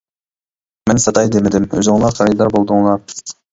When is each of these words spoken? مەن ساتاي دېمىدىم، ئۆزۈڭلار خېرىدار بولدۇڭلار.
مەن 0.91 1.01
ساتاي 1.03 1.29
دېمىدىم، 1.35 1.69
ئۆزۈڭلار 1.77 2.19
خېرىدار 2.23 2.53
بولدۇڭلار. 2.59 3.07